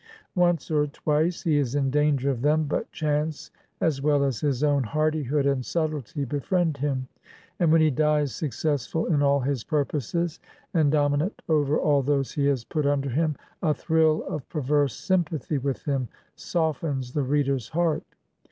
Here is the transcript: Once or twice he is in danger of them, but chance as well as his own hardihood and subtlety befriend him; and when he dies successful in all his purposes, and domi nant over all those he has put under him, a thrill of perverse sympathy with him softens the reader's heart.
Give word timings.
Once 0.33 0.71
or 0.71 0.87
twice 0.87 1.43
he 1.43 1.59
is 1.59 1.75
in 1.75 1.91
danger 1.91 2.31
of 2.31 2.41
them, 2.41 2.63
but 2.63 2.91
chance 2.91 3.51
as 3.81 4.01
well 4.01 4.23
as 4.23 4.39
his 4.39 4.63
own 4.63 4.81
hardihood 4.83 5.45
and 5.45 5.63
subtlety 5.63 6.25
befriend 6.25 6.77
him; 6.77 7.07
and 7.59 7.71
when 7.71 7.81
he 7.81 7.91
dies 7.91 8.33
successful 8.33 9.05
in 9.05 9.21
all 9.21 9.41
his 9.41 9.63
purposes, 9.63 10.39
and 10.73 10.91
domi 10.91 11.17
nant 11.17 11.43
over 11.47 11.77
all 11.77 12.01
those 12.01 12.31
he 12.31 12.47
has 12.47 12.63
put 12.63 12.87
under 12.87 13.09
him, 13.11 13.35
a 13.61 13.75
thrill 13.75 14.23
of 14.23 14.49
perverse 14.49 14.95
sympathy 14.95 15.59
with 15.59 15.83
him 15.83 16.07
softens 16.35 17.13
the 17.13 17.21
reader's 17.21 17.69
heart. 17.69 18.01